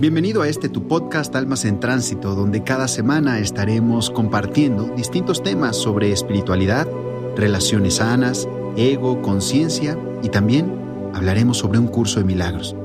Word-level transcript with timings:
Bienvenido 0.00 0.42
a 0.42 0.48
este 0.48 0.68
tu 0.68 0.86
podcast 0.86 1.34
Almas 1.34 1.64
en 1.64 1.80
Tránsito, 1.80 2.36
donde 2.36 2.62
cada 2.62 2.86
semana 2.86 3.40
estaremos 3.40 4.10
compartiendo 4.10 4.84
distintos 4.94 5.42
temas 5.42 5.76
sobre 5.76 6.12
espiritualidad, 6.12 6.86
relaciones 7.34 7.94
sanas, 7.94 8.48
ego, 8.76 9.20
conciencia 9.22 9.98
y 10.22 10.28
también 10.28 10.72
hablaremos 11.14 11.58
sobre 11.58 11.80
un 11.80 11.88
curso 11.88 12.20
de 12.20 12.26
milagros. 12.26 12.76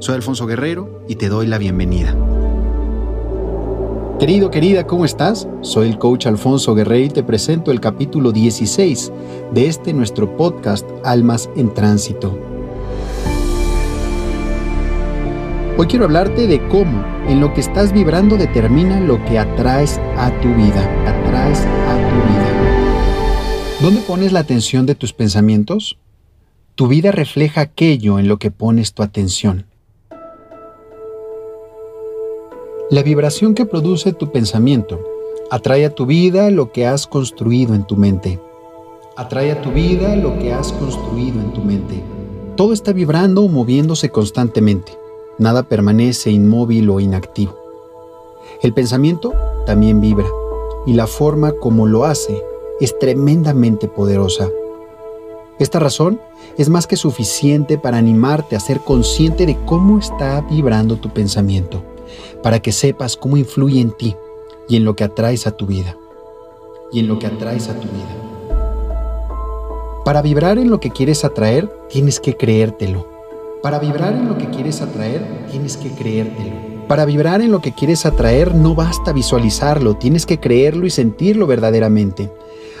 Soy 0.00 0.16
Alfonso 0.16 0.44
Guerrero 0.46 1.04
y 1.06 1.14
te 1.14 1.28
doy 1.28 1.46
la 1.46 1.58
bienvenida. 1.58 2.16
Querido, 4.18 4.50
querida, 4.50 4.88
¿cómo 4.88 5.04
estás? 5.04 5.46
Soy 5.60 5.86
el 5.86 5.98
coach 5.98 6.26
Alfonso 6.26 6.74
Guerrero 6.74 7.04
y 7.04 7.10
te 7.10 7.22
presento 7.22 7.70
el 7.70 7.80
capítulo 7.80 8.32
16 8.32 9.12
de 9.54 9.68
este 9.68 9.92
nuestro 9.92 10.36
podcast 10.36 10.84
Almas 11.04 11.48
en 11.54 11.72
Tránsito. 11.72 12.55
Hoy 15.78 15.88
quiero 15.88 16.06
hablarte 16.06 16.46
de 16.46 16.66
cómo 16.68 17.04
en 17.28 17.38
lo 17.38 17.52
que 17.52 17.60
estás 17.60 17.92
vibrando 17.92 18.38
determina 18.38 18.98
lo 18.98 19.22
que 19.26 19.38
atraes 19.38 20.00
a 20.16 20.30
tu 20.40 20.48
vida. 20.54 20.80
Atraes 21.06 21.58
a 21.60 21.96
tu 22.08 22.16
vida. 22.32 23.78
¿Dónde 23.82 24.00
pones 24.00 24.32
la 24.32 24.40
atención 24.40 24.86
de 24.86 24.94
tus 24.94 25.12
pensamientos? 25.12 25.98
Tu 26.76 26.88
vida 26.88 27.12
refleja 27.12 27.60
aquello 27.60 28.18
en 28.18 28.26
lo 28.26 28.38
que 28.38 28.50
pones 28.50 28.94
tu 28.94 29.02
atención. 29.02 29.66
La 32.88 33.02
vibración 33.02 33.54
que 33.54 33.66
produce 33.66 34.14
tu 34.14 34.32
pensamiento 34.32 34.98
atrae 35.50 35.84
a 35.84 35.94
tu 35.94 36.06
vida 36.06 36.50
lo 36.50 36.72
que 36.72 36.86
has 36.86 37.06
construido 37.06 37.74
en 37.74 37.86
tu 37.86 37.96
mente. 37.96 38.40
Atrae 39.14 39.52
a 39.52 39.60
tu 39.60 39.72
vida 39.72 40.16
lo 40.16 40.38
que 40.38 40.54
has 40.54 40.72
construido 40.72 41.38
en 41.38 41.52
tu 41.52 41.60
mente. 41.60 42.02
Todo 42.56 42.72
está 42.72 42.94
vibrando 42.94 43.42
o 43.42 43.48
moviéndose 43.48 44.08
constantemente. 44.08 45.05
Nada 45.38 45.64
permanece 45.64 46.30
inmóvil 46.30 46.88
o 46.88 46.98
inactivo. 46.98 47.54
El 48.62 48.72
pensamiento 48.72 49.34
también 49.66 50.00
vibra 50.00 50.26
y 50.86 50.94
la 50.94 51.06
forma 51.06 51.52
como 51.52 51.86
lo 51.86 52.04
hace 52.04 52.42
es 52.80 52.98
tremendamente 52.98 53.86
poderosa. 53.86 54.48
Esta 55.58 55.78
razón 55.78 56.20
es 56.56 56.70
más 56.70 56.86
que 56.86 56.96
suficiente 56.96 57.76
para 57.76 57.98
animarte 57.98 58.56
a 58.56 58.60
ser 58.60 58.80
consciente 58.80 59.44
de 59.44 59.58
cómo 59.66 59.98
está 59.98 60.40
vibrando 60.40 60.96
tu 60.96 61.10
pensamiento, 61.10 61.82
para 62.42 62.60
que 62.60 62.72
sepas 62.72 63.16
cómo 63.16 63.36
influye 63.36 63.80
en 63.80 63.90
ti 63.90 64.16
y 64.68 64.76
en 64.76 64.84
lo 64.84 64.96
que 64.96 65.04
atraes 65.04 65.46
a 65.46 65.50
tu 65.50 65.66
vida. 65.66 65.96
Y 66.92 67.00
en 67.00 67.08
lo 67.08 67.18
que 67.18 67.26
atraes 67.26 67.68
a 67.68 67.74
tu 67.74 67.88
vida. 67.88 68.16
Para 70.04 70.22
vibrar 70.22 70.58
en 70.58 70.70
lo 70.70 70.80
que 70.80 70.90
quieres 70.90 71.24
atraer, 71.24 71.68
tienes 71.90 72.20
que 72.20 72.36
creértelo 72.36 73.15
para 73.62 73.78
vibrar 73.78 74.14
en 74.14 74.28
lo 74.28 74.38
que 74.38 74.50
quieres 74.50 74.82
atraer, 74.82 75.46
tienes 75.50 75.76
que 75.76 75.90
creértelo. 75.90 76.76
Para 76.88 77.04
vibrar 77.04 77.40
en 77.40 77.50
lo 77.50 77.60
que 77.60 77.72
quieres 77.72 78.06
atraer, 78.06 78.54
no 78.54 78.74
basta 78.74 79.12
visualizarlo, 79.12 79.94
tienes 79.94 80.24
que 80.24 80.38
creerlo 80.38 80.86
y 80.86 80.90
sentirlo 80.90 81.46
verdaderamente. 81.46 82.30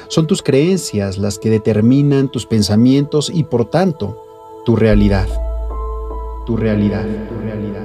Son 0.08 0.26
tus 0.26 0.42
creencias 0.42 1.18
las 1.18 1.38
que 1.38 1.50
determinan 1.50 2.30
tus 2.30 2.46
pensamientos 2.46 3.32
y 3.34 3.42
por 3.42 3.64
tanto, 3.64 4.22
tu 4.64 4.76
realidad. 4.76 5.26
Tu 6.46 6.56
realidad, 6.56 7.04
tu 7.28 7.34
realidad. 7.40 7.82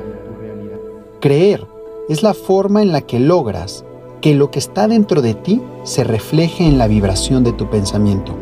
Creer 1.20 1.66
es 2.09 2.22
la 2.22 2.33
forma 2.33 2.81
en 2.81 2.92
la 2.92 3.02
que 3.02 3.20
logras 3.20 3.86
que 4.22 4.36
lo 4.36 4.52
que 4.52 4.59
está 4.59 4.88
dentro 4.88 5.22
de 5.22 5.33
ti 5.33 5.61
se 5.83 6.03
refleje 6.03 6.67
en 6.67 6.78
la 6.78 6.88
vibración 6.88 7.44
de 7.44 7.53
tu 7.53 7.70
pensamiento. 7.70 8.36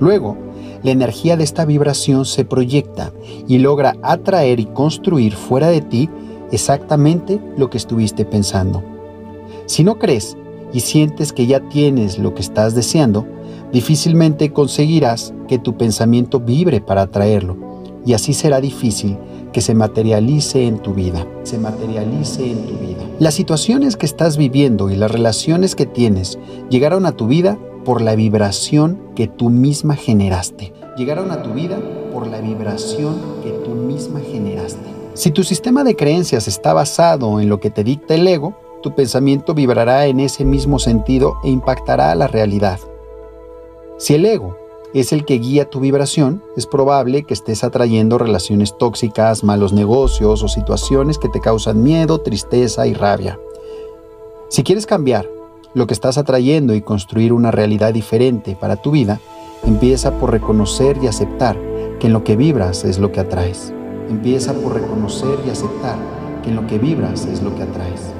Luego, 0.00 0.36
la 0.82 0.90
energía 0.90 1.36
de 1.36 1.44
esta 1.44 1.64
vibración 1.64 2.24
se 2.24 2.44
proyecta 2.44 3.12
y 3.46 3.58
logra 3.58 3.96
atraer 4.02 4.60
y 4.60 4.66
construir 4.66 5.34
fuera 5.34 5.68
de 5.68 5.80
ti 5.80 6.08
exactamente 6.52 7.40
lo 7.56 7.70
que 7.70 7.78
estuviste 7.78 8.24
pensando. 8.24 8.82
Si 9.66 9.84
no 9.84 9.98
crees 9.98 10.36
y 10.72 10.80
sientes 10.80 11.32
que 11.32 11.46
ya 11.46 11.60
tienes 11.68 12.18
lo 12.18 12.34
que 12.34 12.42
estás 12.42 12.74
deseando, 12.74 13.26
difícilmente 13.72 14.52
conseguirás 14.52 15.34
que 15.46 15.58
tu 15.58 15.76
pensamiento 15.76 16.40
vibre 16.40 16.80
para 16.80 17.02
atraerlo 17.02 17.68
y 18.06 18.14
así 18.14 18.32
será 18.32 18.60
difícil 18.60 19.18
que 19.52 19.60
se 19.60 19.74
materialice 19.74 20.66
en 20.66 20.78
tu 20.78 20.94
vida, 20.94 21.26
se 21.42 21.58
materialice 21.58 22.50
en 22.50 22.64
tu 22.66 22.74
vida. 22.78 23.02
Las 23.18 23.34
situaciones 23.34 23.96
que 23.96 24.06
estás 24.06 24.36
viviendo 24.36 24.90
y 24.90 24.96
las 24.96 25.10
relaciones 25.10 25.74
que 25.74 25.86
tienes 25.86 26.38
llegaron 26.70 27.06
a 27.06 27.12
tu 27.12 27.26
vida 27.26 27.58
por 27.88 28.02
la 28.02 28.14
vibración 28.14 29.00
que 29.16 29.28
tú 29.28 29.48
misma 29.48 29.96
generaste. 29.96 30.74
Llegaron 30.98 31.30
a 31.30 31.42
tu 31.42 31.54
vida 31.54 31.78
por 32.12 32.26
la 32.26 32.38
vibración 32.38 33.16
que 33.42 33.48
tú 33.64 33.70
misma 33.70 34.20
generaste. 34.20 34.86
Si 35.14 35.30
tu 35.30 35.42
sistema 35.42 35.84
de 35.84 35.96
creencias 35.96 36.48
está 36.48 36.74
basado 36.74 37.40
en 37.40 37.48
lo 37.48 37.60
que 37.60 37.70
te 37.70 37.84
dicta 37.84 38.14
el 38.14 38.28
ego, 38.28 38.54
tu 38.82 38.94
pensamiento 38.94 39.54
vibrará 39.54 40.04
en 40.04 40.20
ese 40.20 40.44
mismo 40.44 40.78
sentido 40.78 41.38
e 41.42 41.48
impactará 41.48 42.12
a 42.12 42.14
la 42.14 42.26
realidad. 42.26 42.78
Si 43.96 44.16
el 44.16 44.26
ego 44.26 44.58
es 44.92 45.14
el 45.14 45.24
que 45.24 45.38
guía 45.38 45.70
tu 45.70 45.80
vibración, 45.80 46.42
es 46.58 46.66
probable 46.66 47.22
que 47.22 47.32
estés 47.32 47.64
atrayendo 47.64 48.18
relaciones 48.18 48.76
tóxicas, 48.76 49.44
malos 49.44 49.72
negocios 49.72 50.42
o 50.42 50.48
situaciones 50.48 51.16
que 51.16 51.30
te 51.30 51.40
causan 51.40 51.82
miedo, 51.82 52.20
tristeza 52.20 52.86
y 52.86 52.92
rabia. 52.92 53.40
Si 54.50 54.62
quieres 54.62 54.84
cambiar 54.84 55.37
lo 55.74 55.86
que 55.86 55.94
estás 55.94 56.18
atrayendo 56.18 56.74
y 56.74 56.82
construir 56.82 57.32
una 57.32 57.50
realidad 57.50 57.92
diferente 57.92 58.56
para 58.58 58.76
tu 58.76 58.90
vida, 58.90 59.20
empieza 59.64 60.12
por 60.18 60.30
reconocer 60.30 60.98
y 61.02 61.06
aceptar 61.06 61.56
que 61.98 62.06
en 62.06 62.12
lo 62.12 62.24
que 62.24 62.36
vibras 62.36 62.84
es 62.84 62.98
lo 62.98 63.12
que 63.12 63.20
atraes. 63.20 63.72
Empieza 64.08 64.54
por 64.54 64.74
reconocer 64.74 65.38
y 65.46 65.50
aceptar 65.50 65.96
que 66.42 66.50
en 66.50 66.56
lo 66.56 66.66
que 66.66 66.78
vibras 66.78 67.26
es 67.26 67.42
lo 67.42 67.54
que 67.54 67.62
atraes. 67.62 68.12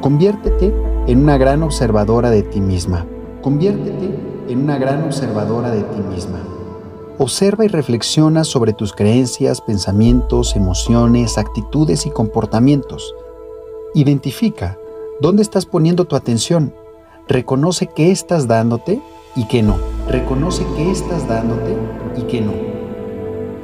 Conviértete 0.00 0.74
en 1.06 1.22
una 1.22 1.38
gran 1.38 1.62
observadora 1.62 2.30
de 2.30 2.42
ti 2.42 2.60
misma. 2.60 3.06
Conviértete 3.42 4.18
en 4.48 4.62
una 4.62 4.78
gran 4.78 5.04
observadora 5.04 5.70
de 5.70 5.82
ti 5.82 6.00
misma. 6.10 6.40
Observa 7.18 7.66
y 7.66 7.68
reflexiona 7.68 8.44
sobre 8.44 8.72
tus 8.72 8.92
creencias, 8.92 9.60
pensamientos, 9.60 10.56
emociones, 10.56 11.36
actitudes 11.36 12.06
y 12.06 12.10
comportamientos. 12.10 13.14
Identifica 13.94 14.78
dónde 15.20 15.42
estás 15.42 15.66
poniendo 15.66 16.06
tu 16.06 16.16
atención 16.16 16.72
Reconoce 17.28 17.86
qué 17.86 18.10
estás 18.10 18.48
dándote 18.48 19.00
y 19.36 19.46
qué 19.46 19.62
no. 19.62 19.76
Reconoce 20.08 20.64
qué 20.76 20.90
estás 20.90 21.28
dándote 21.28 21.76
y 22.16 22.22
qué 22.22 22.40
no. 22.40 22.52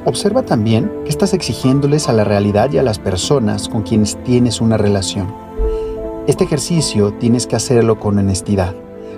Observa 0.05 0.43
también 0.43 0.89
qué 1.03 1.09
estás 1.09 1.33
exigiéndoles 1.33 2.07
a 2.07 2.13
la 2.13 2.23
realidad 2.23 2.71
y 2.71 2.77
a 2.77 2.83
las 2.83 2.97
personas 2.97 3.67
con 3.67 3.83
quienes 3.83 4.21
tienes 4.23 4.61
una 4.61 4.77
relación. 4.77 5.27
Este 6.27 6.45
ejercicio 6.45 7.13
tienes 7.13 7.45
que 7.47 7.57
hacerlo 7.57 7.99
con 7.99 8.17
honestidad, 8.17 8.73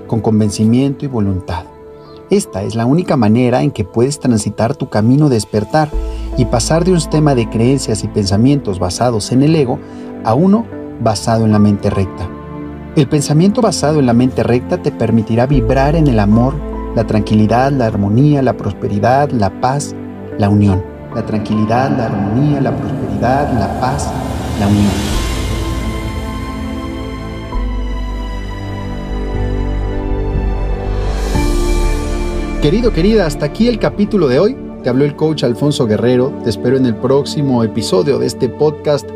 con 0.08 0.22
convencimiento 0.22 1.06
y 1.06 1.08
voluntad. 1.08 1.66
Esta 2.32 2.64
es 2.64 2.76
la 2.76 2.86
única 2.86 3.18
manera 3.18 3.62
en 3.62 3.72
que 3.72 3.84
puedes 3.84 4.20
transitar 4.20 4.76
tu 4.76 4.90
camino 4.90 5.30
de 5.30 5.36
despertar 5.36 5.90
y 6.38 6.46
pasar 6.46 6.86
de 6.86 6.94
un 6.94 7.02
sistema 7.02 7.36
de 7.36 7.50
creencias 7.50 8.04
y 8.04 8.08
pensamientos 8.08 8.80
basados 8.80 9.32
en 9.32 9.44
el 9.44 9.56
ego 9.56 9.80
a 10.24 10.34
uno 10.34 10.66
basado 11.02 11.46
en 11.46 11.52
la 11.52 11.60
mente 11.60 11.90
recta. 11.90 12.30
El 13.00 13.08
pensamiento 13.08 13.62
basado 13.62 14.00
en 14.00 14.08
la 14.08 14.14
mente 14.14 14.44
recta 14.44 14.82
te 14.82 14.92
permitirá 14.92 15.46
vibrar 15.46 15.96
en 15.96 16.08
el 16.08 16.20
amor, 16.20 16.54
la 16.98 17.08
tranquilidad, 17.08 17.72
la 17.72 17.86
armonía, 17.86 18.42
la 18.42 18.58
prosperidad, 18.58 19.32
la 19.32 19.62
paz, 19.62 19.96
la 20.38 20.50
unión. 20.50 20.84
La 21.16 21.26
tranquilidad, 21.26 21.98
la 21.98 22.08
armonía, 22.08 22.59
la 22.59 22.76
prosperidad, 22.76 23.58
la 23.58 23.80
paz, 23.80 24.12
la 24.59 24.68
unión. 24.68 24.92
Querido, 32.62 32.92
querida, 32.92 33.26
hasta 33.26 33.46
aquí 33.46 33.70
el 33.70 33.79
capítulo 33.79 34.28
de 34.28 34.40
hoy. 34.40 34.58
Te 34.84 34.90
habló 34.90 35.06
el 35.06 35.16
coach 35.16 35.46
Alfonso 35.46 35.88
Guerrero. 35.88 36.34
Te 36.44 36.50
espero 36.50 36.76
en 36.76 36.85
el 36.85 36.97
próximo 36.97 37.64
episodio 37.64 38.20
de 38.20 38.26
este 38.28 38.50
podcast 38.50 39.09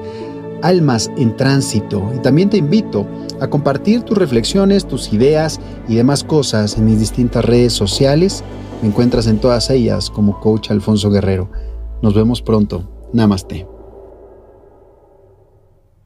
Almas 0.64 1.12
en 1.18 1.36
Tránsito. 1.36 2.12
Y 2.16 2.20
también 2.20 2.50
te 2.50 2.58
invito 2.58 3.06
a 3.40 3.48
compartir 3.48 4.02
tus 4.02 4.18
reflexiones, 4.18 4.88
tus 4.88 5.14
ideas 5.14 5.60
y 5.88 5.96
demás 5.96 6.24
cosas 6.24 6.78
en 6.78 6.86
mis 6.86 7.00
distintas 7.00 7.46
redes 7.46 7.74
sociales. 7.74 8.44
Me 8.82 8.88
encuentras 8.88 9.28
en 9.28 9.40
todas 9.40 9.70
ellas 9.70 10.10
como 10.10 10.40
Coach 10.40 10.72
Alfonso 10.72 11.12
Guerrero. 11.12 11.50
Nos 12.02 12.16
vemos 12.16 12.42
pronto. 12.42 12.90
Namaste. 13.14 13.73